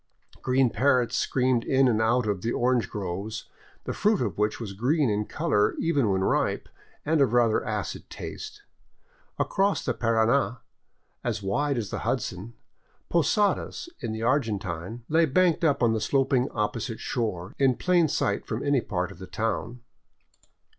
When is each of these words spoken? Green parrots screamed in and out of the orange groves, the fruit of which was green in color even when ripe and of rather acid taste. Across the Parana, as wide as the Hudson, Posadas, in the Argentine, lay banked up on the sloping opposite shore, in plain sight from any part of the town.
Green 0.41 0.71
parrots 0.71 1.15
screamed 1.15 1.63
in 1.63 1.87
and 1.87 2.01
out 2.01 2.25
of 2.25 2.41
the 2.41 2.51
orange 2.51 2.89
groves, 2.89 3.45
the 3.83 3.93
fruit 3.93 4.19
of 4.19 4.35
which 4.35 4.59
was 4.59 4.73
green 4.73 5.11
in 5.11 5.25
color 5.25 5.75
even 5.77 6.09
when 6.09 6.23
ripe 6.23 6.67
and 7.05 7.21
of 7.21 7.33
rather 7.33 7.63
acid 7.63 8.09
taste. 8.09 8.63
Across 9.37 9.85
the 9.85 9.93
Parana, 9.93 10.61
as 11.23 11.43
wide 11.43 11.77
as 11.77 11.91
the 11.91 11.99
Hudson, 11.99 12.55
Posadas, 13.09 13.89
in 13.99 14.11
the 14.11 14.23
Argentine, 14.23 15.03
lay 15.07 15.27
banked 15.27 15.63
up 15.63 15.83
on 15.83 15.93
the 15.93 16.01
sloping 16.01 16.49
opposite 16.49 16.99
shore, 16.99 17.53
in 17.59 17.75
plain 17.75 18.07
sight 18.07 18.47
from 18.47 18.65
any 18.65 18.81
part 18.81 19.11
of 19.11 19.19
the 19.19 19.27
town. 19.27 19.81